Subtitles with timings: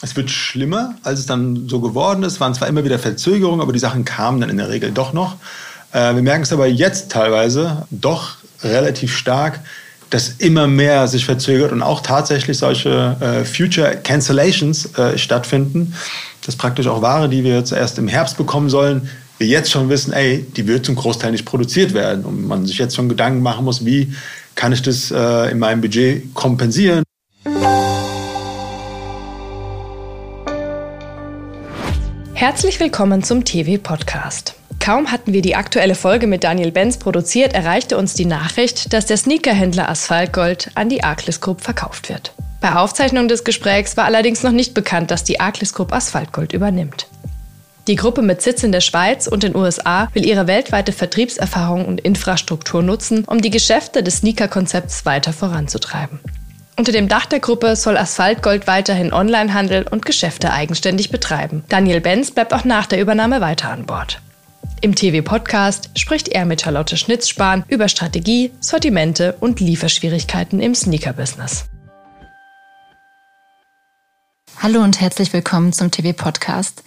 [0.00, 2.34] es wird schlimmer, als es dann so geworden ist.
[2.34, 5.12] Es waren zwar immer wieder Verzögerungen, aber die Sachen kamen dann in der Regel doch
[5.12, 5.36] noch.
[5.92, 9.60] Äh, wir merken es aber jetzt teilweise doch relativ stark,
[10.10, 15.94] dass immer mehr sich verzögert und auch tatsächlich solche äh, Future Cancellations äh, stattfinden.
[16.46, 19.88] Das praktisch auch Ware, die wir jetzt erst im Herbst bekommen sollen, wir jetzt schon
[19.88, 23.42] wissen, ey, die wird zum Großteil nicht produziert werden und man sich jetzt schon Gedanken
[23.42, 24.12] machen muss, wie
[24.54, 27.04] kann ich das äh, in meinem Budget kompensieren.
[32.38, 34.54] Herzlich willkommen zum TV-Podcast.
[34.78, 39.06] Kaum hatten wir die aktuelle Folge mit Daniel Benz produziert, erreichte uns die Nachricht, dass
[39.06, 42.32] der Sneakerhändler Asphaltgold an die Arclis Group verkauft wird.
[42.60, 47.08] Bei Aufzeichnung des Gesprächs war allerdings noch nicht bekannt, dass die Arclis Group Asphaltgold übernimmt.
[47.88, 52.00] Die Gruppe mit Sitz in der Schweiz und den USA will ihre weltweite Vertriebserfahrung und
[52.00, 56.20] Infrastruktur nutzen, um die Geschäfte des Sneaker-Konzepts weiter voranzutreiben.
[56.78, 61.64] Unter dem Dach der Gruppe soll Asphaltgold weiterhin Onlinehandel und Geschäfte eigenständig betreiben.
[61.68, 64.22] Daniel Benz bleibt auch nach der Übernahme weiter an Bord.
[64.80, 71.64] Im TV-Podcast spricht er mit Charlotte Schnitzspahn über Strategie, Sortimente und Lieferschwierigkeiten im Sneaker-Business.
[74.62, 76.84] Hallo und herzlich willkommen zum TV-Podcast.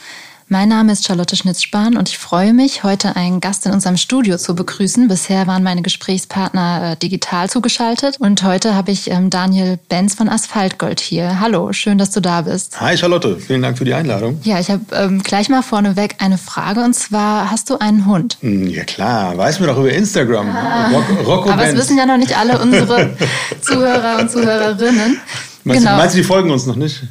[0.54, 4.36] Mein Name ist Charlotte Schnitzspahn und ich freue mich, heute einen Gast in unserem Studio
[4.36, 5.08] zu begrüßen.
[5.08, 10.28] Bisher waren meine Gesprächspartner äh, digital zugeschaltet und heute habe ich ähm, Daniel Benz von
[10.28, 11.40] Asphaltgold hier.
[11.40, 12.82] Hallo, schön, dass du da bist.
[12.82, 14.42] Hi Charlotte, vielen Dank für die Einladung.
[14.44, 18.38] Ja, ich habe ähm, gleich mal vorneweg eine Frage und zwar, hast du einen Hund?
[18.42, 20.50] Hm, ja klar, weiß mir doch über Instagram.
[20.50, 20.90] Ah.
[20.90, 21.80] Rock, Rocco Aber Benz.
[21.80, 23.16] es wissen ja noch nicht alle unsere
[23.62, 25.18] Zuhörer und Zuhörerinnen.
[25.64, 25.92] Meinst, genau.
[25.92, 27.04] du, meinst du, die folgen uns noch nicht?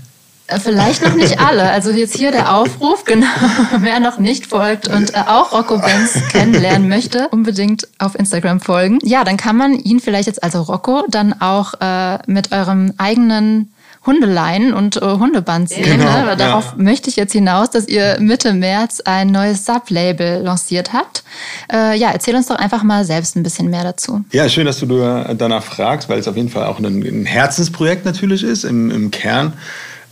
[0.58, 1.70] Vielleicht noch nicht alle.
[1.70, 3.26] Also jetzt hier der Aufruf, genau,
[3.78, 8.98] wer noch nicht folgt und äh, auch Rocco Benz kennenlernen möchte, unbedingt auf Instagram folgen.
[9.02, 13.72] Ja, dann kann man ihn vielleicht jetzt, also Rocco, dann auch äh, mit eurem eigenen
[14.06, 15.84] Hundeleien und äh, Hundeband sehen.
[15.84, 16.36] Genau, ne?
[16.36, 16.82] Darauf ja.
[16.82, 21.22] möchte ich jetzt hinaus, dass ihr Mitte März ein neues Sublabel lanciert habt.
[21.70, 24.24] Äh, ja, erzähl uns doch einfach mal selbst ein bisschen mehr dazu.
[24.32, 28.06] Ja, schön, dass du danach fragst, weil es auf jeden Fall auch ein, ein Herzensprojekt
[28.06, 29.52] natürlich ist im, im Kern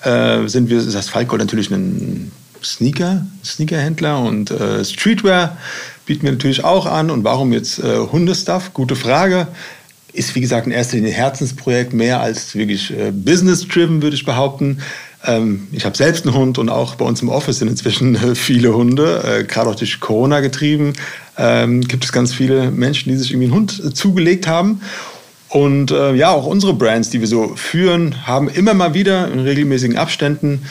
[0.03, 2.33] äh, sind wir, das Falkgold natürlich ein
[2.63, 5.57] Sneaker, Sneakerhändler und äh, Streetwear
[6.07, 7.11] bieten wir natürlich auch an.
[7.11, 8.73] Und warum jetzt äh, Hundestuff?
[8.75, 9.49] Gute Frage.
[10.13, 14.25] Ist wie gesagt in erster Linie ein Herzensprojekt, mehr als wirklich äh, business-driven, würde ich
[14.25, 14.79] behaupten.
[15.25, 18.35] Ähm, ich habe selbst einen Hund und auch bei uns im Office sind inzwischen äh,
[18.35, 20.95] viele Hunde, äh, gerade auch durch Corona getrieben.
[21.37, 24.81] Ähm, gibt es ganz viele Menschen, die sich irgendwie einen Hund äh, zugelegt haben.
[25.49, 29.41] Und äh, ja, auch unsere Brands, die wir so führen, haben immer mal wieder in
[29.41, 30.63] regelmäßigen Abständen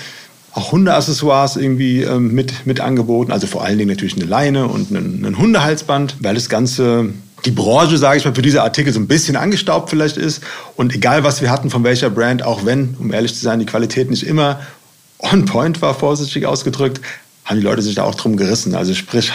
[0.57, 3.31] auch Hundeaccessoires irgendwie ähm, mit, mit angeboten.
[3.31, 7.09] Also vor allen Dingen natürlich eine Leine und ein, ein Hundehalsband, weil das Ganze,
[7.45, 10.41] die Branche, sage ich mal, für diese Artikel so ein bisschen angestaubt vielleicht ist.
[10.75, 13.67] Und egal, was wir hatten, von welcher Brand, auch wenn, um ehrlich zu sein, die
[13.67, 14.59] Qualität nicht immer
[15.19, 17.01] on point war, vorsichtig ausgedrückt,
[17.45, 18.73] haben die Leute sich da auch drum gerissen.
[18.73, 19.31] Also sprich,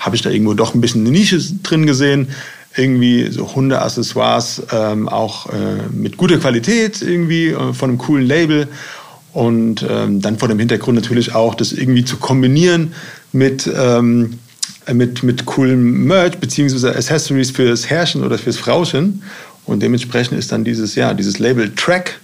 [0.00, 2.28] habe ich da irgendwo doch ein bisschen eine Nische drin gesehen,
[2.76, 8.68] irgendwie so Hundeaccessoires ähm, auch äh, mit guter Qualität irgendwie äh, von einem coolen Label.
[9.32, 12.94] Und ähm, dann vor dem Hintergrund natürlich auch das irgendwie zu kombinieren
[13.32, 14.38] mit ähm,
[14.92, 19.22] mit mit coolem Merch beziehungsweise Accessories fürs Herrchen oder fürs Frauchen.
[19.66, 22.18] Und dementsprechend ist dann dieses ja dieses Label Track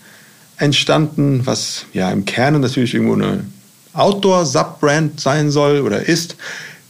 [0.56, 3.44] entstanden, was ja im Kern natürlich irgendwo eine
[3.92, 6.36] Outdoor Subbrand sein soll oder ist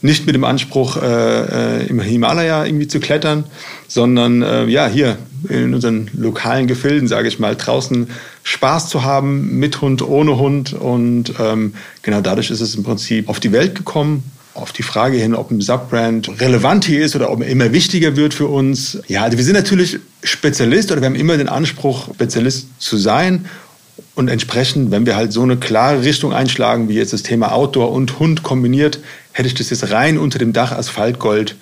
[0.02, 3.44] nicht mit dem Anspruch, äh, äh, im Himalaya irgendwie zu klettern,
[3.88, 5.16] sondern äh, ja, hier
[5.48, 8.08] in unseren lokalen Gefilden, sage ich mal, draußen
[8.42, 10.72] Spaß zu haben, mit Hund, ohne Hund.
[10.72, 14.24] Und ähm, genau dadurch ist es im Prinzip auf die Welt gekommen.
[14.54, 18.16] Auf die Frage hin, ob ein Subbrand relevant hier ist oder ob er immer wichtiger
[18.16, 18.98] wird für uns.
[19.08, 23.46] Ja, also wir sind natürlich Spezialist oder wir haben immer den Anspruch, Spezialist zu sein.
[24.14, 27.90] Und entsprechend, wenn wir halt so eine klare Richtung einschlagen, wie jetzt das Thema Outdoor
[27.92, 28.98] und Hund kombiniert,
[29.32, 31.56] hätte ich das jetzt rein unter dem Dach Asphaltgold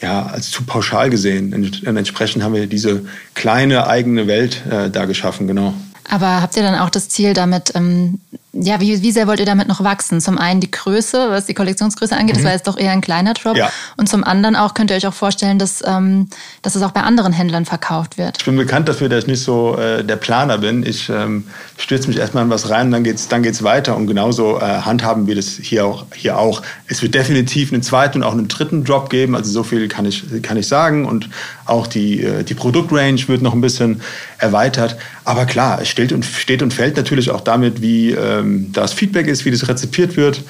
[0.00, 1.52] ja, als zu pauschal gesehen.
[1.84, 5.74] Entsprechend haben wir diese kleine eigene Welt äh, da geschaffen, genau.
[6.08, 8.18] Aber habt ihr dann auch das Ziel damit, ähm,
[8.54, 10.20] ja, wie, wie sehr wollt ihr damit noch wachsen?
[10.20, 12.40] Zum einen die Größe, was die Kollektionsgröße angeht, mhm.
[12.40, 13.56] das war jetzt doch eher ein kleiner Drop.
[13.56, 13.70] Ja.
[13.96, 16.28] Und zum anderen auch könnt ihr euch auch vorstellen, dass, ähm,
[16.60, 18.36] dass es auch bei anderen Händlern verkauft wird.
[18.38, 20.84] Ich bin bekannt dafür, dass ich nicht so äh, der Planer bin.
[20.84, 21.44] Ich ähm,
[21.78, 23.96] stürze mich erstmal in was rein, dann geht's, dann geht's weiter.
[23.96, 26.60] Und genauso äh, handhaben wir das hier auch, hier auch.
[26.88, 29.34] Es wird definitiv einen zweiten und auch einen dritten Drop geben.
[29.34, 31.06] Also so viel kann ich, kann ich sagen.
[31.06, 31.30] Und
[31.64, 34.02] auch die, äh, die Produktrange wird noch ein bisschen
[34.36, 34.98] erweitert.
[35.24, 38.92] Aber klar, es steht und, steht und fällt natürlich auch damit, wie äh, ähm, das
[38.92, 40.42] Feedback ist, wie das rezipiert wird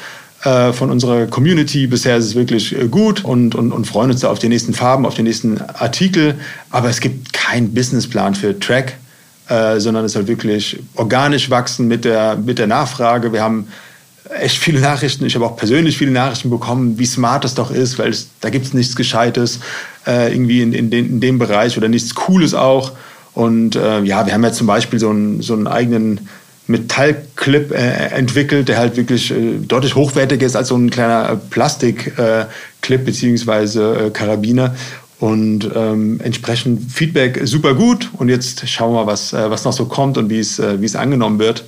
[0.44, 1.86] äh, von unserer Community.
[1.86, 4.74] Bisher ist es wirklich äh, gut und, und, und freuen uns da auf die nächsten
[4.74, 6.34] Farben, auf die nächsten Artikel.
[6.70, 8.94] Aber es gibt keinen Businessplan für Track.
[9.48, 13.32] äh, sondern es soll wirklich organisch wachsen mit der, mit der Nachfrage.
[13.32, 13.66] Wir haben
[14.40, 15.26] echt viele Nachrichten.
[15.26, 18.50] Ich habe auch persönlich viele Nachrichten bekommen, wie smart das doch ist, weil es, da
[18.50, 19.60] gibt es nichts Gescheites
[20.06, 22.92] äh, irgendwie in, in, den, in dem Bereich oder nichts Cooles auch.
[23.34, 26.28] Und äh, ja, wir haben ja zum Beispiel so einen, so einen eigenen
[26.66, 32.14] Metallclip äh, entwickelt, der halt wirklich äh, deutlich hochwertiger ist als so ein kleiner Plastikclip
[32.88, 34.74] äh, beziehungsweise äh, Karabiner.
[35.18, 38.10] Und ähm, entsprechend Feedback super gut.
[38.14, 40.84] Und jetzt schauen wir mal, was, äh, was noch so kommt und wie äh, wie
[40.84, 41.64] es angenommen wird.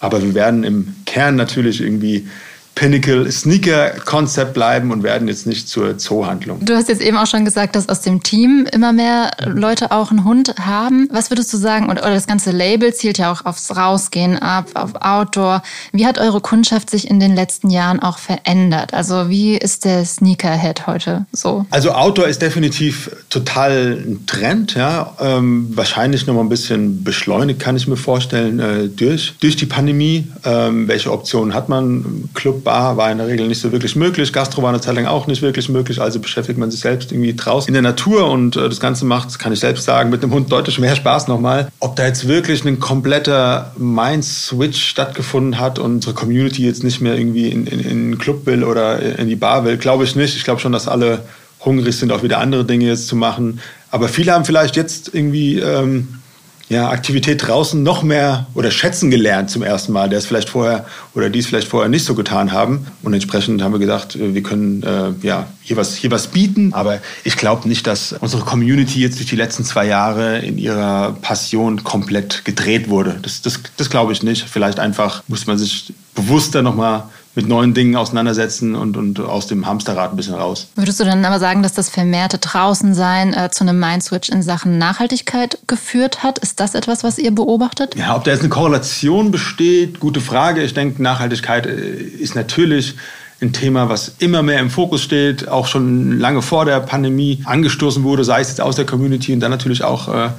[0.00, 2.26] Aber wir werden im Kern natürlich irgendwie
[2.74, 6.64] Pinnacle Sneaker Konzept bleiben und werden jetzt nicht zur Zoohandlung.
[6.64, 10.10] Du hast jetzt eben auch schon gesagt, dass aus dem Team immer mehr Leute auch
[10.10, 11.08] einen Hund haben.
[11.12, 11.88] Was würdest du sagen?
[11.90, 15.62] Oder, das ganze Label zielt ja auch aufs Rausgehen ab, auf Outdoor.
[15.92, 18.92] Wie hat eure Kundschaft sich in den letzten Jahren auch verändert?
[18.92, 21.66] Also wie ist der Sneakerhead heute so?
[21.70, 25.14] Also Outdoor ist definitiv total ein Trend, ja.
[25.20, 29.66] Ähm, wahrscheinlich noch mal ein bisschen beschleunigt, kann ich mir vorstellen, äh, durch, durch die
[29.66, 30.26] Pandemie.
[30.44, 32.28] Ähm, welche Optionen hat man?
[32.34, 34.32] Club Bar war in der Regel nicht so wirklich möglich.
[34.32, 36.00] Gastro war eine Zeit lang auch nicht wirklich möglich.
[36.00, 39.38] Also beschäftigt man sich selbst irgendwie draußen in der Natur und äh, das Ganze macht,
[39.38, 41.68] kann ich selbst sagen, mit einem Hund deutlich mehr Spaß nochmal.
[41.80, 47.16] Ob da jetzt wirklich ein kompletter Mind-Switch stattgefunden hat und unsere Community jetzt nicht mehr
[47.16, 50.36] irgendwie in, in, in einen Club will oder in die Bar will, glaube ich nicht.
[50.36, 51.20] Ich glaube schon, dass alle
[51.64, 53.60] hungrig sind, auch wieder andere Dinge jetzt zu machen.
[53.90, 56.20] Aber viele haben vielleicht jetzt irgendwie ähm,
[56.68, 60.86] ja, Aktivität draußen noch mehr oder schätzen gelernt zum ersten Mal, der es vielleicht vorher
[61.14, 62.86] oder die es vielleicht vorher nicht so getan haben.
[63.02, 66.72] Und entsprechend haben wir gedacht, äh, wir können äh, ja, hier, was, hier was bieten.
[66.72, 71.12] Aber ich glaube nicht, dass unsere Community jetzt durch die letzten zwei Jahre in ihrer
[71.20, 73.18] Passion komplett gedreht wurde.
[73.20, 74.48] Das, das, das glaube ich nicht.
[74.48, 79.66] Vielleicht einfach muss man sich bewusster nochmal mit neuen Dingen auseinandersetzen und, und aus dem
[79.66, 80.68] Hamsterrad ein bisschen raus.
[80.76, 84.78] Würdest du dann aber sagen, dass das vermehrte Draußensein äh, zu einem Mindswitch in Sachen
[84.78, 86.38] Nachhaltigkeit geführt hat?
[86.38, 87.96] Ist das etwas, was ihr beobachtet?
[87.96, 90.62] Ja, ob da jetzt eine Korrelation besteht, gute Frage.
[90.62, 92.94] Ich denke, Nachhaltigkeit äh, ist natürlich
[93.40, 98.04] ein Thema, was immer mehr im Fokus steht, auch schon lange vor der Pandemie angestoßen
[98.04, 100.30] wurde, sei es jetzt aus der Community und dann natürlich auch äh,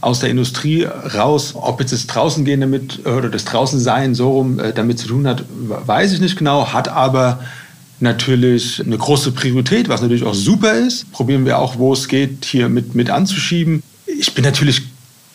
[0.00, 1.54] aus der Industrie raus.
[1.54, 5.44] Ob jetzt das Draußengehen damit oder das Draußensein so rum äh, damit zu tun hat,
[5.48, 7.40] weiß ich nicht genau, hat aber
[8.00, 11.10] natürlich eine große Priorität, was natürlich auch super ist.
[11.12, 13.82] Probieren wir auch, wo es geht, hier mit, mit anzuschieben.
[14.06, 14.82] Ich bin natürlich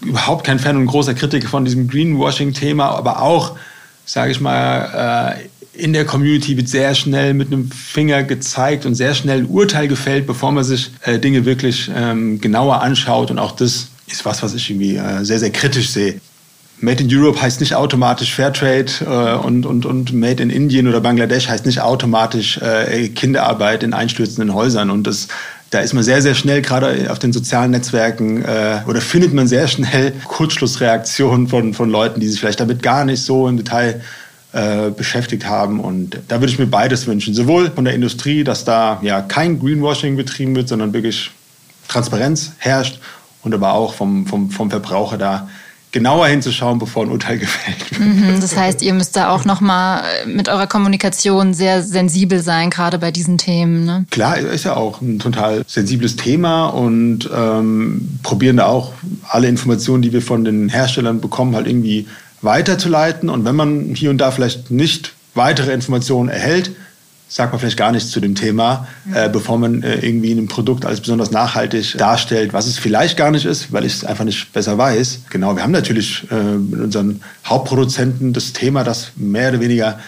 [0.02, 3.58] überhaupt kein Fan und großer Kritiker von diesem Greenwashing-Thema, aber auch,
[4.06, 8.96] sage ich mal, äh, in der Community wird sehr schnell mit einem Finger gezeigt und
[8.96, 13.32] sehr schnell ein Urteil gefällt, bevor man sich äh, Dinge wirklich ähm, genauer anschaut.
[13.32, 16.20] Und auch das ist was, was ich irgendwie äh, sehr, sehr kritisch sehe.
[16.80, 21.00] Made in Europe heißt nicht automatisch Fairtrade äh, und, und, und Made in Indien oder
[21.00, 24.90] Bangladesch heißt nicht automatisch äh, Kinderarbeit in einstürzenden Häusern.
[24.90, 25.30] Und das,
[25.70, 29.48] da ist man sehr, sehr schnell, gerade auf den sozialen Netzwerken, äh, oder findet man
[29.48, 34.02] sehr schnell Kurzschlussreaktionen von, von Leuten, die sich vielleicht damit gar nicht so im Detail
[34.52, 35.80] äh, beschäftigt haben.
[35.80, 37.34] Und da würde ich mir beides wünschen.
[37.34, 41.32] Sowohl von der Industrie, dass da ja kein Greenwashing betrieben wird, sondern wirklich
[41.88, 43.00] Transparenz herrscht
[43.44, 45.48] und aber auch vom, vom, vom Verbraucher da
[45.94, 48.02] genauer hinzuschauen, bevor ein Urteil gefällt wird.
[48.02, 52.98] Mhm, das heißt, ihr müsst da auch nochmal mit eurer Kommunikation sehr sensibel sein, gerade
[52.98, 53.86] bei diesen Themen.
[53.86, 54.06] Ne?
[54.10, 58.92] Klar, ist ja auch ein total sensibles Thema und ähm, probieren da auch
[59.30, 62.08] alle Informationen, die wir von den Herstellern bekommen, halt irgendwie
[62.42, 63.30] weiterzuleiten.
[63.30, 66.72] Und wenn man hier und da vielleicht nicht weitere Informationen erhält,
[67.34, 70.86] sagt man vielleicht gar nichts zu dem Thema, äh, bevor man äh, irgendwie ein Produkt
[70.86, 74.54] als besonders nachhaltig darstellt, was es vielleicht gar nicht ist, weil ich es einfach nicht
[74.54, 75.22] besser weiß.
[75.32, 80.00] Genau, wir haben natürlich äh, mit unseren Hauptproduzenten das Thema, dass mehr oder weniger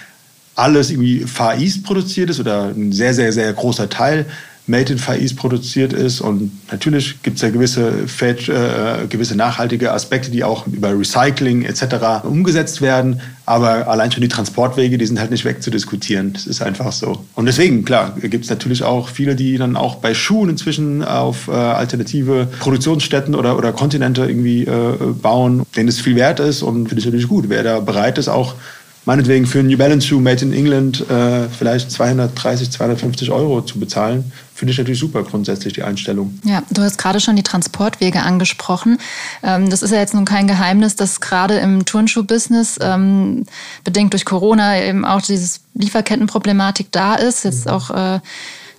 [0.53, 4.27] alles irgendwie Far East produziert ist oder ein sehr, sehr, sehr großer Teil
[4.67, 6.21] Made in Far East produziert ist.
[6.21, 12.23] Und natürlich gibt es ja gewisse, äh, gewisse nachhaltige Aspekte, die auch über Recycling etc.
[12.23, 13.19] umgesetzt werden.
[13.45, 16.33] Aber allein schon die Transportwege, die sind halt nicht wegzudiskutieren.
[16.33, 17.25] Das ist einfach so.
[17.35, 21.47] Und deswegen, klar, gibt es natürlich auch viele, die dann auch bei Schuhen inzwischen auf
[21.47, 26.63] äh, alternative Produktionsstätten oder, oder Kontinente irgendwie äh, bauen, denen es viel wert ist.
[26.63, 27.45] Und finde ich natürlich gut.
[27.49, 28.55] Wer da bereit ist, auch
[29.05, 33.79] meinetwegen für einen New Balance Shoe made in England äh, vielleicht 230, 250 Euro zu
[33.79, 36.39] bezahlen, finde ich natürlich super grundsätzlich die Einstellung.
[36.43, 38.97] Ja, du hast gerade schon die Transportwege angesprochen.
[39.43, 43.45] Ähm, das ist ja jetzt nun kein Geheimnis, dass gerade im Turnschuh-Business ähm,
[43.83, 47.43] bedingt durch Corona eben auch dieses Lieferkettenproblematik da ist.
[47.43, 48.19] Jetzt auch äh,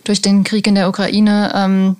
[0.06, 1.96] durch den Krieg in der Ukraine ähm,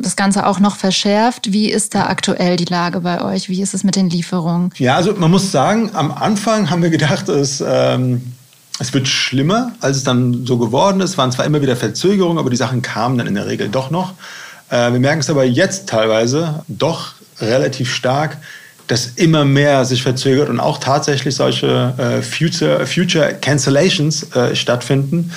[0.00, 1.52] das Ganze auch noch verschärft.
[1.52, 3.48] Wie ist da aktuell die Lage bei euch?
[3.50, 4.70] Wie ist es mit den Lieferungen?
[4.78, 8.32] Ja, also man muss sagen, am Anfang haben wir gedacht, es, ähm,
[8.78, 11.10] es wird schlimmer, als es dann so geworden ist.
[11.10, 13.90] Es waren zwar immer wieder Verzögerungen, aber die Sachen kamen dann in der Regel doch
[13.90, 14.14] noch.
[14.70, 18.38] Äh, wir merken es aber jetzt teilweise doch relativ stark,
[18.86, 25.32] das immer mehr sich verzögert und auch tatsächlich solche äh, Future, Future Cancellations äh, stattfinden.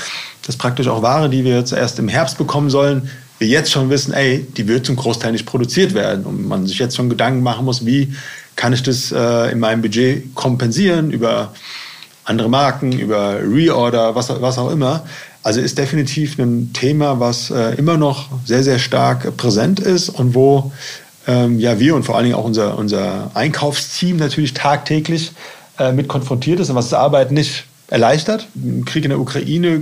[0.46, 3.10] Das praktisch auch Ware, die wir jetzt erst im Herbst bekommen sollen,
[3.40, 6.80] wir jetzt schon wissen, ey, die wird zum Großteil nicht produziert werden und man sich
[6.80, 8.14] jetzt schon Gedanken machen muss, wie
[8.56, 11.54] kann ich das äh, in meinem Budget kompensieren über
[12.24, 15.04] andere Marken, über Reorder, was, was auch immer.
[15.44, 20.34] Also ist definitiv ein Thema, was äh, immer noch sehr, sehr stark präsent ist und
[20.34, 20.72] wo
[21.28, 25.34] ähm, ja wir und vor allen Dingen auch unser, unser Einkaufsteam natürlich tagtäglich
[25.78, 28.48] äh, mit konfrontiert ist und was das Arbeiten nicht erleichtert.
[28.86, 29.82] Krieg in der Ukraine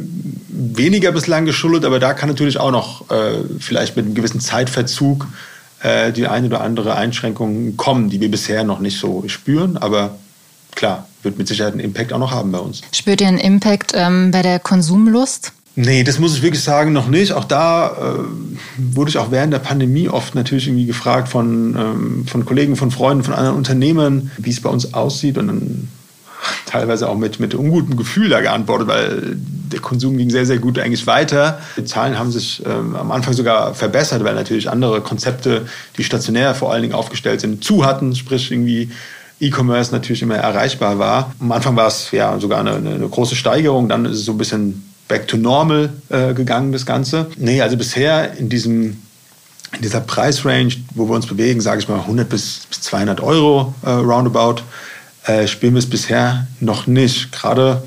[0.50, 5.27] weniger bislang geschuldet, aber da kann natürlich auch noch äh, vielleicht mit einem gewissen Zeitverzug
[5.81, 9.77] äh, die eine oder andere Einschränkung kommen, die wir bisher noch nicht so spüren.
[9.77, 10.15] Aber
[10.75, 12.81] klar, wird mit Sicherheit einen Impact auch noch haben bei uns.
[12.91, 15.53] Spürt ihr einen Impact ähm, bei der Konsumlust?
[15.75, 17.33] Nee, das muss ich wirklich sagen, noch nicht.
[17.33, 18.24] Auch da äh,
[18.77, 22.91] wurde ich auch während der Pandemie oft natürlich irgendwie gefragt von, ähm, von Kollegen, von
[22.91, 25.38] Freunden, von anderen Unternehmern, wie es bei uns aussieht.
[25.38, 25.88] Und dann
[26.66, 29.38] teilweise auch mit, mit ungutem Gefühl da geantwortet, weil
[29.72, 31.60] der Konsum ging sehr, sehr gut eigentlich weiter.
[31.78, 35.66] Die Zahlen haben sich ähm, am Anfang sogar verbessert, weil natürlich andere Konzepte,
[35.98, 38.92] die stationär vor allen Dingen aufgestellt sind, zu hatten, sprich irgendwie
[39.40, 41.34] E-Commerce natürlich immer erreichbar war.
[41.40, 44.38] Am Anfang war es ja sogar eine, eine große Steigerung, dann ist es so ein
[44.38, 47.28] bisschen back to normal äh, gegangen, das Ganze.
[47.38, 48.98] Nee, also bisher in diesem
[49.76, 53.74] in dieser Preisrange, wo wir uns bewegen, sage ich mal 100 bis, bis 200 Euro
[53.84, 54.62] äh, roundabout,
[55.25, 57.32] äh, spielen wir es bisher noch nicht.
[57.32, 57.84] Gerade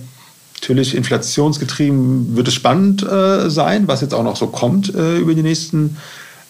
[0.55, 5.35] natürlich inflationsgetrieben wird es spannend äh, sein, was jetzt auch noch so kommt äh, über
[5.35, 5.97] die nächsten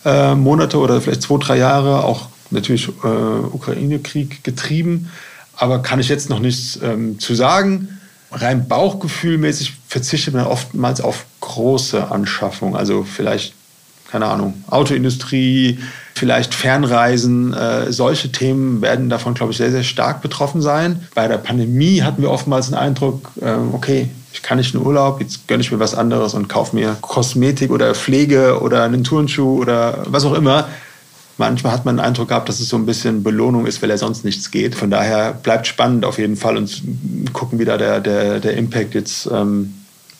[0.04, 2.04] äh, Monate oder vielleicht zwei, drei Jahre.
[2.04, 3.08] Auch natürlich äh,
[3.52, 5.10] Ukraine-Krieg getrieben.
[5.56, 7.88] Aber kann ich jetzt noch nichts ähm, zu sagen
[8.32, 12.76] rein bauchgefühlmäßig verzichtet man oftmals auf große Anschaffungen.
[12.76, 13.54] Also vielleicht,
[14.10, 15.78] keine Ahnung, Autoindustrie,
[16.14, 17.52] vielleicht Fernreisen.
[17.52, 21.02] Äh, solche Themen werden davon, glaube ich, sehr, sehr stark betroffen sein.
[21.14, 25.20] Bei der Pandemie hatten wir oftmals den Eindruck, äh, okay, ich kann nicht in Urlaub,
[25.20, 29.60] jetzt gönne ich mir was anderes und kaufe mir Kosmetik oder Pflege oder einen Turnschuh
[29.60, 30.68] oder was auch immer.
[31.38, 33.98] Manchmal hat man den Eindruck gehabt, dass es so ein bisschen Belohnung ist, weil er
[33.98, 34.74] sonst nichts geht.
[34.74, 36.82] Von daher bleibt spannend auf jeden Fall und
[37.34, 39.74] gucken, wie da der, der, der Impact jetzt ähm,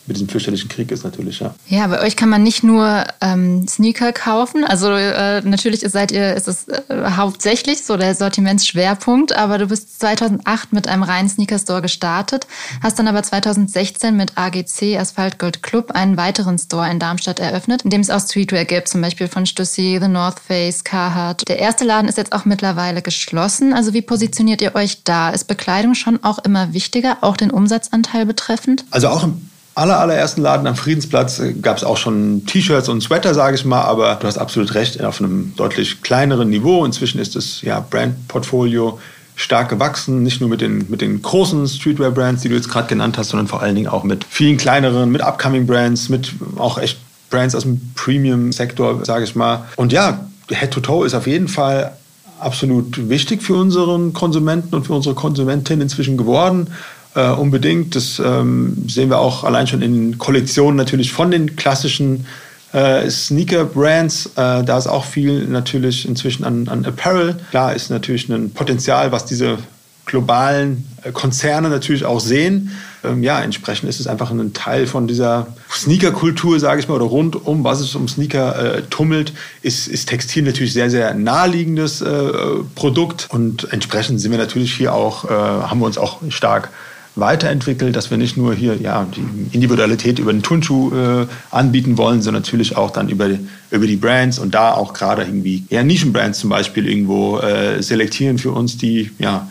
[0.07, 1.55] mit diesem fürchterlichen Krieg ist natürlich, ja.
[1.69, 4.65] Ja, bei euch kann man nicht nur ähm, Sneaker kaufen.
[4.65, 6.85] Also äh, natürlich seid ihr, ist es äh,
[7.17, 12.47] hauptsächlich so der Sortimentsschwerpunkt, aber du bist 2008 mit einem reinen Sneaker-Store gestartet,
[12.83, 17.83] hast dann aber 2016 mit AGC Asphalt Gold Club einen weiteren Store in Darmstadt eröffnet,
[17.83, 21.49] in dem es auch Streetwear gibt, zum Beispiel von Stussy, The North Face, Carhartt.
[21.49, 23.73] Der erste Laden ist jetzt auch mittlerweile geschlossen.
[23.73, 25.31] Also wie positioniert ihr euch da?
[25.31, 28.85] Ist Bekleidung schon auch immer wichtiger, auch den Umsatzanteil betreffend?
[28.91, 33.03] Also auch im aller, allerersten Laden am Friedensplatz äh, gab es auch schon T-Shirts und
[33.03, 36.85] Sweater, sage ich mal, aber du hast absolut recht, auf einem deutlich kleineren Niveau.
[36.85, 38.99] Inzwischen ist das ja, Brand-Portfolio
[39.37, 43.19] stark gewachsen, nicht nur mit den, mit den großen Streetwear-Brands, die du jetzt gerade genannt
[43.19, 47.55] hast, sondern vor allen Dingen auch mit vielen kleineren, mit Upcoming-Brands, mit auch echt Brands
[47.55, 49.67] aus dem Premium-Sektor, sage ich mal.
[49.77, 51.93] Und ja, Head-to-Toe ist auf jeden Fall
[52.41, 56.69] absolut wichtig für unseren Konsumenten und für unsere Konsumentin inzwischen geworden
[57.17, 57.97] äh, unbedingt.
[57.97, 62.27] Das ähm, sehen wir auch allein schon in Kollektionen natürlich von den klassischen
[62.73, 64.27] äh, Sneaker-Brands.
[64.37, 67.37] Äh, da ist auch viel natürlich inzwischen an, an Apparel.
[67.51, 69.59] Klar ist natürlich ein Potenzial, was diese
[70.05, 72.71] globalen äh, Konzerne natürlich auch sehen.
[73.03, 77.07] Ähm, ja, entsprechend ist es einfach ein Teil von dieser Sneaker-Kultur, sage ich mal, oder
[77.07, 79.33] rund um, was es um Sneaker äh, tummelt,
[79.63, 82.31] ist, ist Textil natürlich sehr, sehr naheliegendes äh,
[82.75, 83.27] Produkt.
[83.31, 86.71] Und entsprechend sind wir natürlich hier auch, äh, haben wir uns auch stark
[87.17, 92.23] weiterentwickelt, dass wir nicht nur hier ja, die Individualität über den Turnschuh äh, anbieten wollen,
[92.23, 93.29] sondern natürlich auch dann über,
[93.71, 98.39] über die Brands und da auch gerade irgendwie eher Nischenbrands zum Beispiel irgendwo äh, selektieren
[98.39, 99.49] für uns, die ja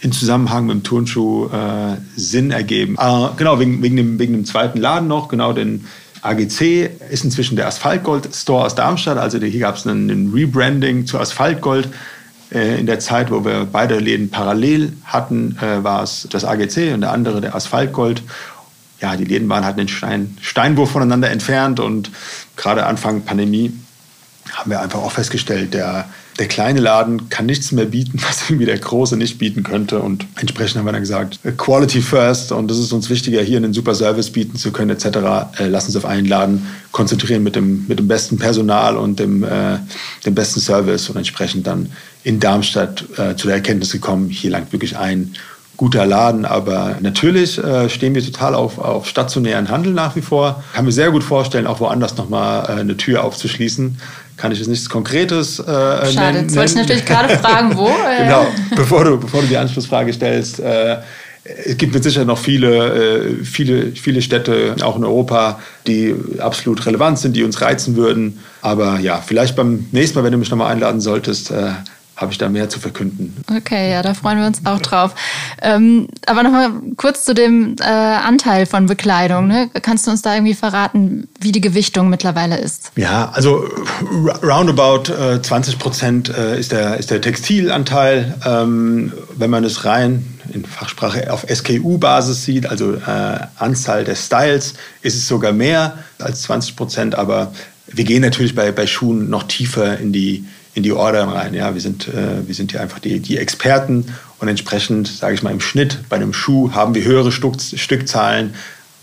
[0.00, 2.96] in Zusammenhang mit dem Turnschuh äh, Sinn ergeben.
[2.98, 5.86] Ah, genau, wegen, wegen, dem, wegen dem zweiten Laden noch, genau, den
[6.22, 9.16] AGC ist inzwischen der Asphaltgold Store aus Darmstadt.
[9.16, 11.88] Also hier gab es ein Rebranding zu Asphaltgold.
[12.52, 16.94] Äh, in der Zeit, wo wir beide Läden parallel hatten, äh, war es das AGC
[16.94, 18.22] und der andere der Asphaltgold.
[19.00, 22.10] Ja, die Läden waren halt einen Stein, Steinwurf voneinander entfernt und
[22.56, 23.72] gerade Anfang Pandemie
[24.52, 26.08] haben wir einfach auch festgestellt, der,
[26.38, 30.00] der kleine Laden kann nichts mehr bieten, was irgendwie der große nicht bieten könnte.
[30.00, 33.72] Und entsprechend haben wir dann gesagt, Quality first und das ist uns wichtiger, hier einen
[33.72, 35.06] super Service bieten zu können, etc.
[35.58, 39.44] Äh, lass uns auf einen Laden konzentrieren mit dem, mit dem besten Personal und dem,
[39.44, 39.78] äh,
[40.24, 41.90] dem besten Service und entsprechend dann
[42.24, 45.34] in Darmstadt äh, zu der Erkenntnis gekommen, hier langt wirklich ein
[45.76, 46.44] guter Laden.
[46.44, 50.62] Aber natürlich äh, stehen wir total auf, auf stationären Handel nach wie vor.
[50.74, 53.98] Kann mir sehr gut vorstellen, auch woanders nochmal äh, eine Tür aufzuschließen.
[54.36, 56.42] Kann ich jetzt nichts Konkretes äh, Schade, nennen.
[56.42, 57.90] jetzt wollte ich natürlich gerade fragen, wo.
[58.18, 60.60] genau, bevor du, bevor du die Anschlussfrage stellst.
[60.60, 60.98] Äh,
[61.64, 66.84] es gibt mit Sicherheit noch viele, äh, viele, viele Städte, auch in Europa, die absolut
[66.86, 68.40] relevant sind, die uns reizen würden.
[68.62, 71.70] Aber ja, vielleicht beim nächsten Mal, wenn du mich nochmal einladen solltest, äh,
[72.16, 73.36] habe ich da mehr zu verkünden.
[73.54, 75.14] Okay, ja, da freuen wir uns auch drauf.
[75.60, 79.46] Ähm, aber nochmal kurz zu dem äh, Anteil von Bekleidung.
[79.46, 79.68] Ne?
[79.82, 82.92] Kannst du uns da irgendwie verraten, wie die Gewichtung mittlerweile ist?
[82.96, 83.68] Ja, also
[84.42, 88.34] roundabout äh, 20 Prozent äh, ist, der, ist der Textilanteil.
[88.46, 94.74] Ähm, wenn man es rein in Fachsprache auf SKU-Basis sieht, also äh, Anzahl der Styles,
[95.02, 97.14] ist es sogar mehr als 20 Prozent.
[97.14, 97.52] Aber
[97.88, 100.46] wir gehen natürlich bei, bei Schuhen noch tiefer in die
[100.76, 101.54] in die Order rein.
[101.54, 105.42] Ja, wir sind, äh, wir sind hier einfach die, die Experten und entsprechend, sage ich
[105.42, 108.54] mal, im Schnitt bei einem Schuh haben wir höhere Stück, Stückzahlen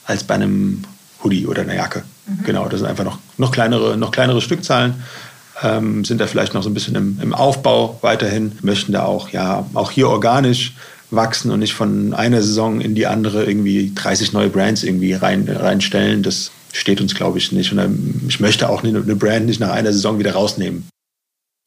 [0.06, 0.84] als bei einem
[1.24, 2.04] Hoodie oder einer Jacke.
[2.28, 2.44] Mhm.
[2.46, 5.04] Genau, das sind einfach noch, noch, kleinere, noch kleinere Stückzahlen.
[5.64, 9.30] Ähm, sind da vielleicht noch so ein bisschen im, im Aufbau weiterhin, möchten da auch,
[9.30, 10.76] ja, auch hier organisch
[11.10, 15.50] wachsen und nicht von einer Saison in die andere irgendwie 30 neue Brands irgendwie rein,
[15.50, 16.22] reinstellen.
[16.22, 17.72] Das steht uns, glaube ich, nicht.
[17.72, 20.88] Und ähm, ich möchte auch eine Brand nicht nach einer Saison wieder rausnehmen.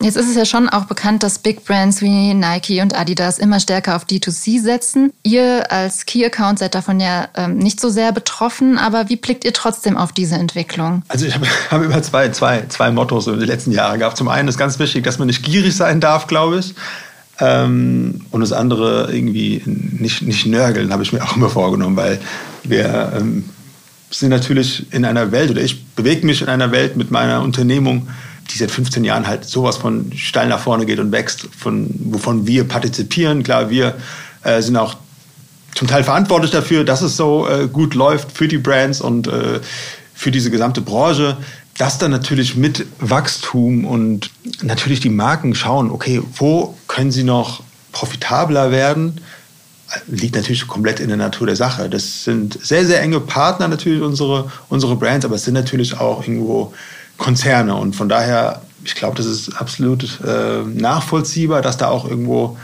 [0.02, 3.60] Jetzt ist es ja schon auch bekannt, dass Big Brands wie Nike und Adidas immer
[3.60, 5.10] stärker auf D2C setzen.
[5.22, 9.46] Ihr als Key Account seid davon ja ähm, nicht so sehr betroffen, aber wie blickt
[9.46, 11.02] ihr trotzdem auf diese Entwicklung?
[11.08, 14.18] Also ich habe hab immer zwei, zwei, zwei Mottos in den letzten Jahren gehabt.
[14.18, 16.74] Zum einen ist ganz wichtig, dass man nicht gierig sein darf, glaube ich.
[17.40, 22.20] Ähm, und das andere irgendwie nicht, nicht nörgeln, habe ich mir auch immer vorgenommen, weil
[22.64, 23.48] wir ähm,
[24.10, 28.08] sind natürlich in einer Welt oder ich bewege mich in einer Welt mit meiner Unternehmung,
[28.50, 32.46] die seit 15 Jahren halt sowas von steil nach vorne geht und wächst, von, wovon
[32.46, 33.42] wir partizipieren.
[33.42, 33.96] Klar, wir
[34.42, 34.96] äh, sind auch
[35.74, 39.60] zum Teil verantwortlich dafür, dass es so äh, gut läuft für die Brands und äh,
[40.14, 41.36] für diese gesamte Branche.
[41.76, 44.30] Das dann natürlich mit Wachstum und
[44.62, 47.62] natürlich die Marken schauen, okay, wo können sie noch
[47.92, 49.20] profitabler werden,
[50.06, 51.90] liegt natürlich komplett in der Natur der Sache.
[51.90, 56.22] Das sind sehr, sehr enge Partner natürlich, unsere, unsere Brands, aber es sind natürlich auch
[56.22, 56.72] irgendwo
[57.16, 57.74] Konzerne.
[57.74, 62.56] Und von daher, ich glaube, das ist absolut äh, nachvollziehbar, dass da auch irgendwo,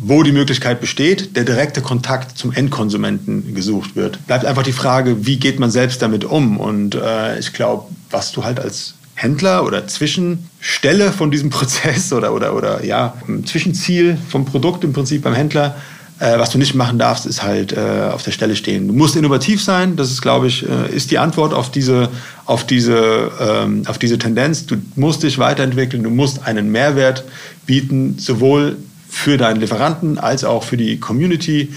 [0.00, 4.26] wo die Möglichkeit besteht, der direkte Kontakt zum Endkonsumenten gesucht wird.
[4.26, 6.58] Bleibt einfach die Frage, wie geht man selbst damit um?
[6.58, 12.34] Und äh, ich glaube, was du halt als Händler oder Zwischenstelle von diesem Prozess oder,
[12.34, 13.14] oder, oder ja,
[13.46, 15.76] Zwischenziel vom Produkt im Prinzip beim Händler
[16.22, 18.86] äh, was du nicht machen darfst, ist halt äh, auf der Stelle stehen.
[18.86, 19.96] Du musst innovativ sein.
[19.96, 22.10] Das ist, glaube ich, äh, ist die Antwort auf diese,
[22.46, 24.66] auf diese, ähm, auf diese Tendenz.
[24.66, 26.04] Du musst dich weiterentwickeln.
[26.04, 27.24] Du musst einen Mehrwert
[27.66, 28.76] bieten, sowohl
[29.08, 31.72] für deinen Lieferanten als auch für die Community.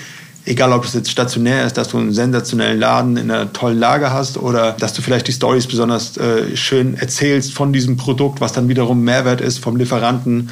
[0.46, 4.14] Egal, ob es jetzt stationär ist, dass du einen sensationellen Laden in einer tollen Lage
[4.14, 8.54] hast oder dass du vielleicht die Stories besonders äh, schön erzählst von diesem Produkt, was
[8.54, 10.52] dann wiederum Mehrwert ist vom Lieferanten,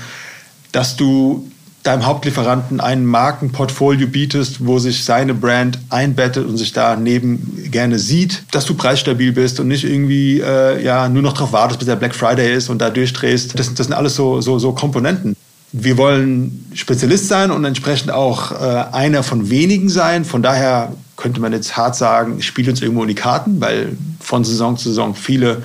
[0.71, 1.47] dass du
[1.83, 8.43] deinem Hauptlieferanten ein Markenportfolio bietest, wo sich seine Brand einbettet und sich daneben gerne sieht,
[8.51, 11.97] dass du preisstabil bist und nicht irgendwie äh, ja, nur noch darauf wartest, bis der
[11.97, 13.59] Black Friday ist und da durchdrehst.
[13.59, 15.35] Das, das sind alles so, so, so Komponenten.
[15.73, 20.23] Wir wollen Spezialist sein und entsprechend auch äh, einer von wenigen sein.
[20.23, 24.43] Von daher könnte man jetzt hart sagen, spielt uns irgendwo in die Karten, weil von
[24.45, 25.63] Saison zu Saison viele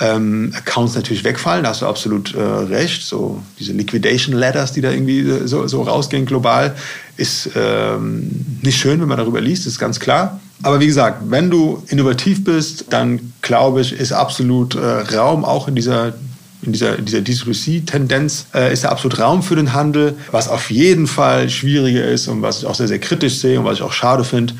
[0.00, 3.02] ähm, Accounts natürlich wegfallen, da hast du absolut äh, recht.
[3.02, 6.76] So diese Liquidation Letters, die da irgendwie äh, so, so rausgehen global,
[7.16, 8.30] ist ähm,
[8.62, 10.40] nicht schön, wenn man darüber liest, ist ganz klar.
[10.62, 15.68] Aber wie gesagt, wenn du innovativ bist, dann glaube ich, ist absolut äh, Raum auch
[15.68, 16.14] in dieser
[16.62, 20.16] in dieser, dieser D2C-Tendenz äh, ist da absolut Raum für den Handel.
[20.32, 23.64] Was auf jeden Fall schwieriger ist und was ich auch sehr, sehr kritisch sehe und
[23.64, 24.54] was ich auch schade finde,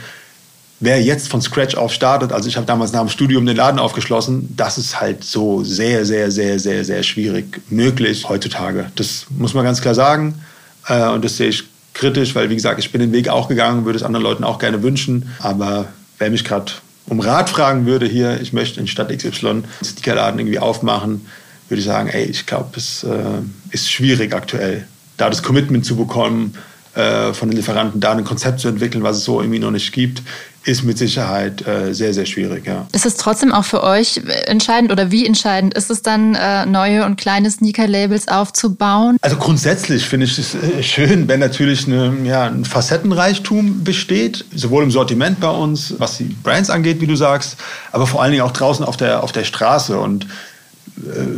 [0.81, 3.79] wer jetzt von Scratch auf startet, also ich habe damals nach dem Studium den Laden
[3.79, 8.91] aufgeschlossen, das ist halt so sehr, sehr, sehr, sehr, sehr schwierig möglich heutzutage.
[8.95, 10.41] Das muss man ganz klar sagen.
[10.87, 11.64] Äh, und das sehe ich
[11.95, 14.59] kritisch, weil wie gesagt, ich bin den Weg auch gegangen, würde es anderen Leuten auch
[14.59, 15.35] gerne wünschen.
[15.41, 15.87] Aber
[16.19, 16.73] wer mich gerade
[17.09, 21.27] um Rat fragen würde hier, ich möchte in Stadt XY Stickerladen irgendwie aufmachen,
[21.69, 24.87] würde ich sagen, ey, ich glaube, es äh, ist schwierig aktuell,
[25.17, 26.55] da das Commitment zu bekommen,
[26.95, 29.93] äh, von den Lieferanten da ein Konzept zu entwickeln, was es so irgendwie noch nicht
[29.93, 30.23] gibt,
[30.64, 32.66] ist mit Sicherheit äh, sehr, sehr schwierig.
[32.66, 32.87] Ja.
[32.92, 37.05] Ist es trotzdem auch für euch entscheidend oder wie entscheidend ist es dann, äh, neue
[37.05, 39.16] und kleine Sneaker-Labels aufzubauen?
[39.23, 44.83] Also grundsätzlich finde ich es äh, schön, wenn natürlich eine, ja, ein Facettenreichtum besteht, sowohl
[44.83, 47.57] im Sortiment bei uns, was die Brands angeht, wie du sagst,
[47.92, 49.99] aber vor allen Dingen auch draußen auf der, auf der Straße.
[49.99, 50.27] Und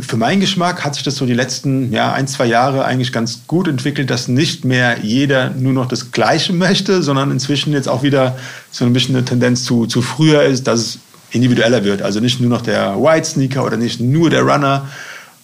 [0.01, 3.41] für meinen Geschmack hat sich das so die letzten ja, ein, zwei Jahre eigentlich ganz
[3.47, 8.03] gut entwickelt, dass nicht mehr jeder nur noch das Gleiche möchte, sondern inzwischen jetzt auch
[8.03, 8.37] wieder
[8.71, 10.99] so ein bisschen eine Tendenz zu, zu früher ist, dass es
[11.31, 12.01] individueller wird.
[12.01, 14.87] Also nicht nur noch der White Sneaker oder nicht nur der Runner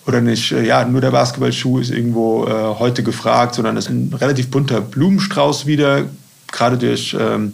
[0.06, 3.92] oder nicht, äh, ja, nur der Basketballschuh ist irgendwo äh, heute gefragt, sondern es ist
[3.92, 6.06] ein relativ bunter Blumenstrauß wieder,
[6.52, 7.54] gerade durch ähm,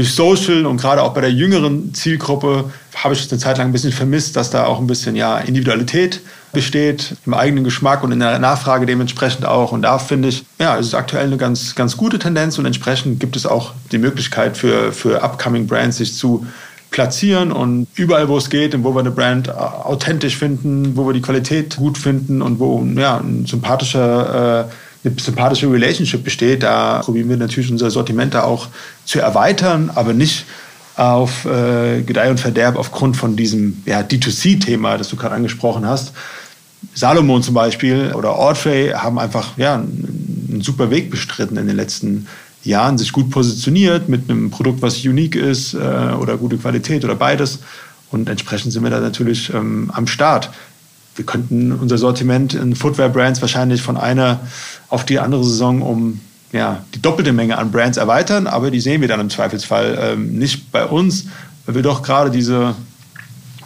[0.00, 3.68] durch Social und gerade auch bei der jüngeren Zielgruppe habe ich es eine Zeit lang
[3.68, 6.20] ein bisschen vermisst, dass da auch ein bisschen ja, Individualität
[6.52, 9.72] besteht, im eigenen Geschmack und in der Nachfrage dementsprechend auch.
[9.72, 13.20] Und da finde ich, ja, es ist aktuell eine ganz, ganz gute Tendenz und entsprechend
[13.20, 16.46] gibt es auch die Möglichkeit für, für upcoming Brands, sich zu
[16.90, 21.12] platzieren und überall, wo es geht und wo wir eine Brand authentisch finden, wo wir
[21.12, 24.72] die Qualität gut finden und wo ja, ein sympathischer äh,
[25.04, 28.68] eine sympathische Relationship besteht, da probieren wir natürlich unser Sortiment da auch
[29.04, 30.44] zu erweitern, aber nicht
[30.96, 36.12] auf äh, Gedeih und Verderb aufgrund von diesem ja, D2C-Thema, das du gerade angesprochen hast.
[36.94, 42.26] Salomon zum Beispiel oder Audrey haben einfach ja, einen, super Weg bestritten in den letzten
[42.64, 47.14] Jahren, sich gut positioniert mit einem Produkt, was unique ist äh, oder gute Qualität oder
[47.14, 47.60] beides.
[48.10, 50.50] Und entsprechend sind wir da natürlich ähm, am Start
[51.20, 54.40] wir könnten unser Sortiment in Footwear-Brands wahrscheinlich von einer
[54.88, 59.02] auf die andere Saison um ja, die doppelte Menge an Brands erweitern, aber die sehen
[59.02, 61.26] wir dann im Zweifelsfall ähm, nicht bei uns,
[61.66, 62.74] weil wir doch gerade diese,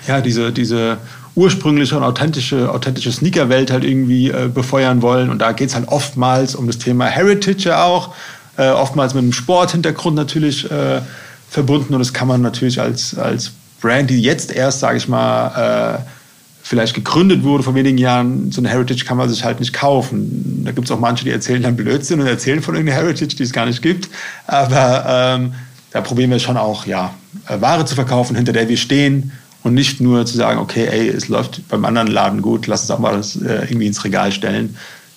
[0.08, 0.98] ja, diese, diese
[1.36, 5.30] ursprüngliche und authentische, authentische Sneaker-Welt halt irgendwie äh, befeuern wollen.
[5.30, 8.16] Und da geht es halt oftmals um das Thema Heritage ja auch,
[8.56, 11.02] äh, oftmals mit einem Sporthintergrund natürlich äh,
[11.48, 11.94] verbunden.
[11.94, 16.23] Und das kann man natürlich als, als Brand, die jetzt erst, sage ich mal, äh,
[16.64, 20.62] vielleicht gegründet wurde vor wenigen Jahren, so eine Heritage kann man sich halt nicht kaufen.
[20.64, 23.42] Da gibt es auch manche, die erzählen dann Blödsinn und erzählen von irgendeiner Heritage, die
[23.42, 24.08] es gar nicht gibt.
[24.46, 25.52] Aber ähm,
[25.90, 27.14] da probieren wir schon auch, ja,
[27.48, 31.08] äh, Ware zu verkaufen, hinter der wir stehen und nicht nur zu sagen, okay, ey,
[31.08, 34.32] es läuft beim anderen Laden gut, lass uns auch mal das äh, irgendwie ins Regal
[34.32, 34.74] stellen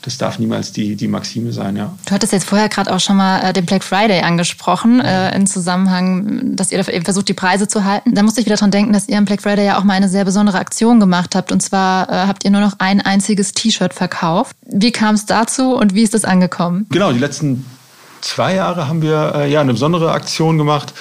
[0.08, 1.94] das darf niemals die, die Maxime sein, ja.
[2.06, 5.46] Du hattest jetzt vorher gerade auch schon mal äh, den Black Friday angesprochen, äh, im
[5.48, 8.16] Zusammenhang, dass ihr eben versucht, die Preise zu halten.
[8.16, 10.08] Da musste ich wieder dran denken, dass ihr am Black Friday ja auch mal eine
[10.08, 11.52] sehr besondere Aktion gemacht habt.
[11.52, 14.56] Und zwar äh, habt ihr nur noch ein einziges T-Shirt verkauft.
[14.66, 16.86] Wie kam es dazu und wie ist das angekommen?
[16.90, 17.66] Genau, die letzten
[18.22, 20.94] zwei Jahre haben wir äh, ja eine besondere Aktion gemacht.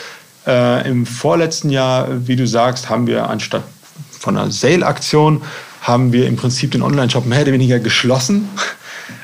[0.48, 3.62] Äh, Im vorletzten Jahr, wie du sagst, haben wir anstatt
[4.18, 5.42] von einer Sale-Aktion
[5.80, 8.48] haben wir im Prinzip den Online-Shop mehr oder weniger geschlossen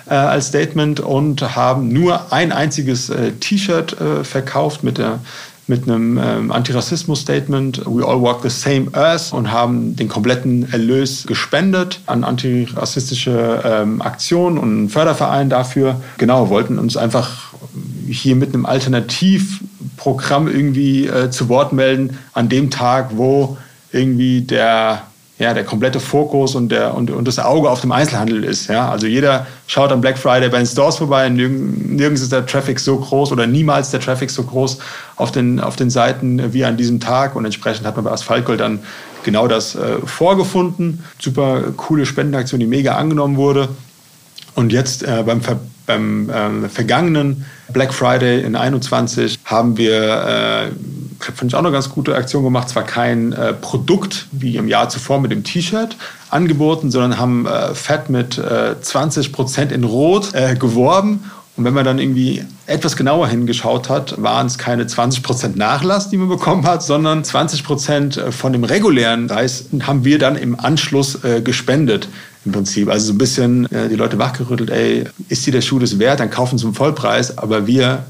[0.06, 5.20] äh, als Statement und haben nur ein einziges äh, T-Shirt äh, verkauft mit der
[5.68, 11.24] mit einem ähm, Antirassismus-Statement, We all walk the same earth, und haben den kompletten Erlös
[11.26, 16.00] gespendet an antirassistische ähm, Aktionen und einen Förderverein dafür.
[16.18, 17.52] Genau, wollten uns einfach
[18.08, 23.56] hier mit einem Alternativprogramm irgendwie äh, zu Wort melden an dem Tag, wo
[23.92, 25.02] irgendwie der
[25.42, 28.68] ja, der komplette Fokus und, der, und, und das Auge auf dem Einzelhandel ist.
[28.68, 28.88] Ja?
[28.88, 32.96] Also jeder schaut am Black Friday bei den Stores vorbei, nirgends ist der Traffic so
[32.96, 34.78] groß oder niemals der Traffic so groß
[35.16, 38.60] auf den, auf den Seiten wie an diesem Tag und entsprechend hat man bei Asphaltgold
[38.60, 38.78] dann
[39.24, 41.02] genau das äh, vorgefunden.
[41.18, 43.68] Super coole Spendenaktion, die mega angenommen wurde.
[44.54, 50.70] Und jetzt äh, beim, Ver beim äh, vergangenen Black Friday in 21 haben wir äh,
[51.24, 52.68] finde ich auch eine ganz gute Aktion gemacht.
[52.68, 55.96] Zwar kein äh, Produkt wie im Jahr zuvor mit dem T-Shirt
[56.30, 61.30] angeboten, sondern haben äh, Fett mit äh, 20 Prozent in Rot äh, geworben.
[61.56, 66.08] Und wenn man dann irgendwie etwas genauer hingeschaut hat, waren es keine 20 Prozent Nachlass,
[66.08, 70.36] die man bekommen hat, sondern 20 Prozent äh, von dem regulären Preis haben wir dann
[70.36, 72.08] im Anschluss äh, gespendet
[72.44, 72.88] im Prinzip.
[72.88, 76.20] Also so ein bisschen äh, die Leute wachgerüttelt, ey, ist dir der Schuh das wert,
[76.20, 78.04] dann kaufen zum Vollpreis, aber wir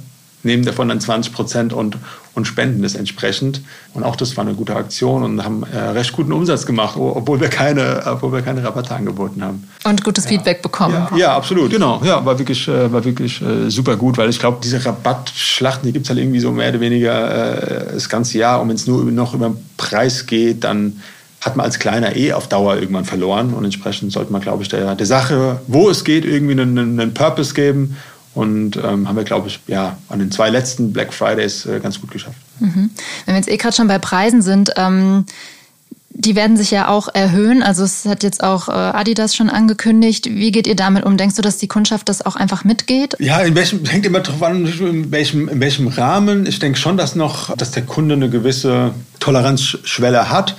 [0.44, 1.96] nehmen davon dann 20 Prozent und,
[2.34, 3.60] und spenden es entsprechend.
[3.94, 7.40] Und auch das war eine gute Aktion und haben äh, recht guten Umsatz gemacht, obwohl
[7.40, 9.68] wir keine, obwohl wir keine Rabatte angeboten haben.
[9.84, 10.30] Und gutes ja.
[10.30, 10.94] Feedback bekommen.
[10.94, 11.70] Ja, ja, absolut.
[11.70, 12.00] Genau.
[12.04, 15.92] Ja, war wirklich, äh, war wirklich äh, super gut, weil ich glaube, diese Rabattschlachten, die
[15.92, 18.60] gibt es halt irgendwie so mehr oder weniger äh, das ganze Jahr.
[18.62, 21.00] Und wenn es nur noch über den Preis geht, dann
[21.42, 23.52] hat man als Kleiner eh auf Dauer irgendwann verloren.
[23.52, 27.14] Und entsprechend sollte man, glaube ich, der, der Sache, wo es geht, irgendwie einen, einen
[27.14, 27.96] Purpose geben
[28.34, 32.00] und ähm, haben wir, glaube ich, ja, an den zwei letzten Black Fridays äh, ganz
[32.00, 32.38] gut geschafft.
[32.60, 32.90] Mhm.
[33.26, 35.26] Wenn wir jetzt eh gerade schon bei Preisen sind, ähm,
[36.14, 37.62] die werden sich ja auch erhöhen.
[37.62, 40.26] Also es hat jetzt auch äh, Adidas schon angekündigt.
[40.30, 41.16] Wie geht ihr damit um?
[41.16, 43.16] Denkst du, dass die Kundschaft das auch einfach mitgeht?
[43.18, 46.46] Ja, in welchem, hängt immer darauf an, in welchem, in welchem Rahmen.
[46.46, 50.56] Ich denke schon, dass noch, dass der Kunde eine gewisse Toleranzschwelle hat.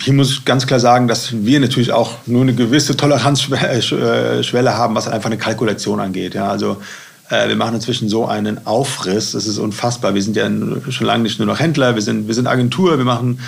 [0.00, 4.72] Hier muss ich ganz klar sagen, dass wir natürlich auch nur eine gewisse Toleranzschwelle äh,
[4.72, 6.34] haben, was einfach eine Kalkulation angeht.
[6.34, 6.76] Ja, also äh,
[7.30, 10.14] wir machen inzwischen so einen Aufriss, das ist unfassbar.
[10.14, 10.48] Wir sind ja
[10.90, 13.40] schon lange nicht nur noch Händler, wir sind, wir sind Agentur, wir machen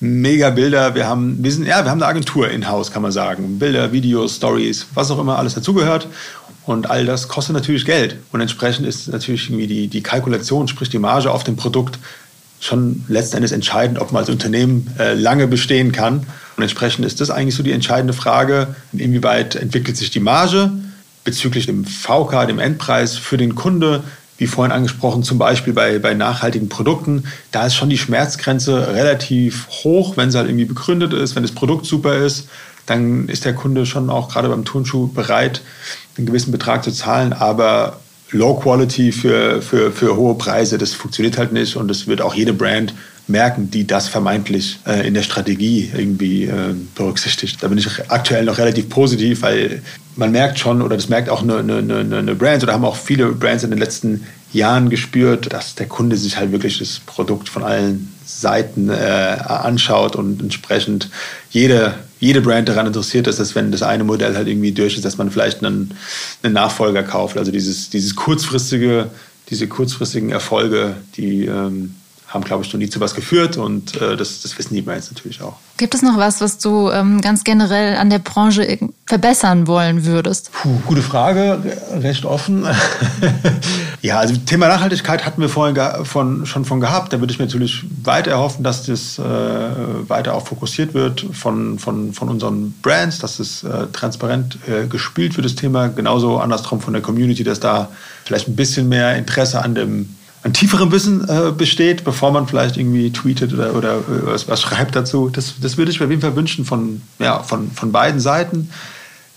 [0.00, 0.94] mega Bilder.
[0.94, 3.58] Wir haben, wir sind, ja, wir haben eine Agentur in-house, kann man sagen.
[3.58, 6.08] Bilder, Videos, Stories, was auch immer alles dazugehört.
[6.66, 8.16] Und all das kostet natürlich Geld.
[8.30, 11.98] Und entsprechend ist natürlich irgendwie die, die Kalkulation, sprich die Marge auf dem Produkt,
[12.60, 16.26] schon letztendlich entscheidend, ob man als Unternehmen äh, lange bestehen kann.
[16.56, 20.72] Und entsprechend ist das eigentlich so die entscheidende Frage, inwieweit entwickelt sich die Marge
[21.28, 24.02] bezüglich dem VK, dem Endpreis für den Kunde,
[24.38, 29.68] wie vorhin angesprochen, zum Beispiel bei, bei nachhaltigen Produkten, da ist schon die Schmerzgrenze relativ
[29.84, 32.48] hoch, wenn sie halt irgendwie begründet ist, wenn das Produkt super ist,
[32.86, 35.60] dann ist der Kunde schon auch gerade beim Turnschuh bereit,
[36.16, 41.36] einen gewissen Betrag zu zahlen, aber Low Quality für, für, für hohe Preise, das funktioniert
[41.36, 42.94] halt nicht und das wird auch jede Brand
[43.28, 47.62] merken, die das vermeintlich äh, in der Strategie irgendwie äh, berücksichtigt.
[47.62, 49.82] Da bin ich aktuell noch relativ positiv, weil
[50.16, 53.32] man merkt schon, oder das merkt auch eine, eine, eine Brand, oder haben auch viele
[53.32, 57.62] Brands in den letzten Jahren gespürt, dass der Kunde sich halt wirklich das Produkt von
[57.62, 61.10] allen Seiten äh, anschaut und entsprechend
[61.50, 65.04] jede, jede Brand daran interessiert ist, dass wenn das eine Modell halt irgendwie durch ist,
[65.04, 65.94] dass man vielleicht einen,
[66.42, 67.36] einen Nachfolger kauft.
[67.36, 69.10] Also dieses, dieses kurzfristige,
[69.50, 71.94] diese kurzfristigen Erfolge, die ähm,
[72.28, 75.10] haben, glaube ich, noch nie zu was geführt und äh, das, das wissen die Brands
[75.10, 75.56] natürlich auch.
[75.78, 80.50] Gibt es noch was, was du ähm, ganz generell an der Branche verbessern wollen würdest?
[80.52, 81.58] Puh, gute Frage,
[82.00, 82.66] recht offen.
[84.02, 87.14] ja, also Thema Nachhaltigkeit hatten wir vorhin von, schon von gehabt.
[87.14, 91.78] Da würde ich mir natürlich weiter erhoffen, dass das äh, weiter auch fokussiert wird von,
[91.78, 95.88] von, von unseren Brands, dass es äh, transparent äh, gespielt wird, das Thema.
[95.88, 97.88] Genauso andersrum von der Community, dass da
[98.24, 102.76] vielleicht ein bisschen mehr Interesse an dem an tieferem Wissen äh, besteht, bevor man vielleicht
[102.76, 105.30] irgendwie tweetet oder, oder äh, was, was, schreibt dazu.
[105.30, 108.70] Das, das würde ich mir auf jeden Fall wünschen von, ja, von, von beiden Seiten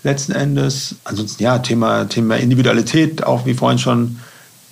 [0.04, 0.96] letzten Endes.
[1.04, 4.18] Ansonsten ja, Thema, Thema Individualität, auch wie vorhin schon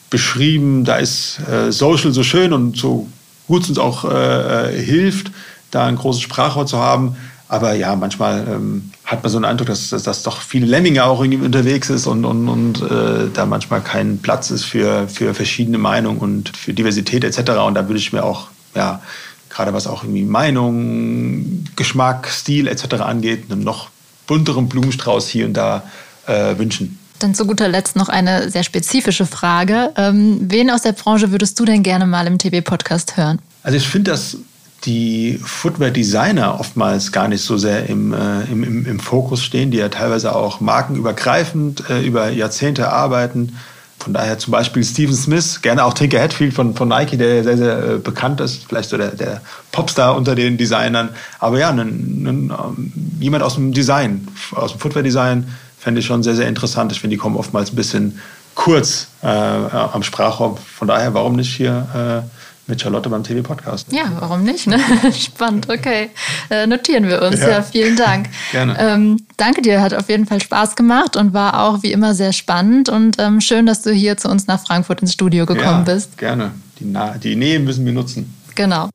[0.09, 3.09] beschrieben, da ist äh, Social so schön und so
[3.47, 5.31] gut es uns auch äh, äh, hilft,
[5.71, 7.17] da ein großes Sprachrohr zu haben.
[7.51, 11.03] Aber ja, manchmal ähm, hat man so einen Eindruck, dass, dass, dass doch viele Lemminge
[11.03, 15.35] auch irgendwie unterwegs ist und, und, und äh, da manchmal kein Platz ist für, für
[15.35, 17.51] verschiedene Meinungen und für Diversität etc.
[17.67, 19.03] Und da würde ich mir auch, ja,
[19.49, 23.01] gerade was auch irgendwie Meinung, Geschmack, Stil etc.
[23.01, 23.91] angeht, einen noch
[24.29, 25.83] bunteren Blumenstrauß hier und da
[26.29, 27.01] äh, wünschen.
[27.19, 29.93] Dann zu guter Letzt noch eine sehr spezifische Frage.
[29.97, 33.41] Ähm, wen aus der Branche würdest du denn gerne mal im TB-Podcast hören?
[33.65, 34.37] Also ich finde das
[34.85, 39.79] die Footwear-Designer oftmals gar nicht so sehr im, äh, im, im, im, Fokus stehen, die
[39.79, 43.57] ja teilweise auch markenübergreifend äh, über Jahrzehnte arbeiten.
[43.99, 47.59] Von daher zum Beispiel Steven Smith, gerne auch Tinker Hatfield von, von Nike, der sehr,
[47.59, 51.11] sehr äh, bekannt ist, vielleicht so der, der Popstar unter den Designern.
[51.39, 56.23] Aber ja, einen, einen, ähm, jemand aus dem Design, aus dem Footwear-Design, fände ich schon
[56.23, 56.93] sehr, sehr interessant.
[56.93, 58.19] Ich finde, die kommen oftmals ein bisschen
[58.55, 60.57] kurz äh, am Sprachraum.
[60.57, 63.93] Von daher, warum nicht hier äh, mit Charlotte beim TV-Podcast.
[63.93, 64.67] Ja, warum nicht?
[64.67, 64.79] Ne?
[65.13, 66.11] Spannend, okay.
[66.49, 67.41] Äh, notieren wir uns.
[67.41, 68.29] Ja, ja vielen Dank.
[68.53, 68.77] Gerne.
[68.79, 72.33] Ähm, danke dir, hat auf jeden Fall Spaß gemacht und war auch wie immer sehr
[72.33, 75.95] spannend und ähm, schön, dass du hier zu uns nach Frankfurt ins Studio gekommen ja,
[75.95, 76.17] bist.
[76.17, 76.53] Gerne.
[76.79, 78.35] Die, Na die Nähe müssen wir nutzen.
[78.55, 78.89] Genau.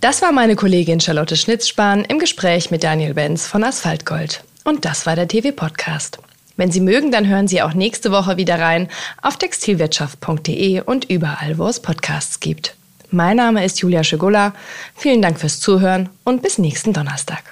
[0.00, 4.44] Das war meine Kollegin Charlotte Schnitzspahn im Gespräch mit Daniel Benz von Asphaltgold.
[4.64, 6.18] Und das war der TV-Podcast.
[6.56, 8.88] Wenn Sie mögen, dann hören Sie auch nächste Woche wieder rein
[9.22, 12.76] auf textilwirtschaft.de und überall, wo es Podcasts gibt.
[13.10, 14.54] Mein Name ist Julia Schegula.
[14.94, 17.42] Vielen Dank fürs Zuhören und bis nächsten Donnerstag.